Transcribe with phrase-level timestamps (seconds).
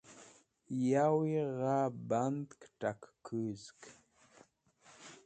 [0.89, 3.81] Yawi gha band kẽt̃akẽkũzg.